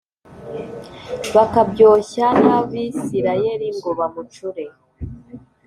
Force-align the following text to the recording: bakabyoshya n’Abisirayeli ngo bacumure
bakabyoshya 1.35 2.25
n’Abisirayeli 2.43 3.67
ngo 3.77 3.89
bacumure 3.99 4.65